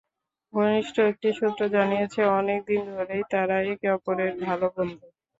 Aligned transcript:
ঘনিষ্ঠ 0.53 0.95
একটি 1.11 1.29
সূত্র 1.33 1.61
জানিয়েছে, 1.75 2.21
অনেক 2.39 2.59
দিন 2.69 2.81
ধরেই 2.91 3.23
তাঁরা 3.31 3.57
একে 3.65 3.87
অপরের 3.97 4.31
ভালো 4.43 4.67
বন্ধু। 4.75 5.05